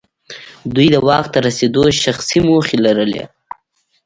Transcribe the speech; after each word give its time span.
دوی 0.75 0.87
د 0.91 0.95
واک 1.07 1.25
ته 1.33 1.39
رسېدو 1.47 1.83
شخصي 2.03 2.39
موخې 2.47 2.77
لرلې. 2.85 3.23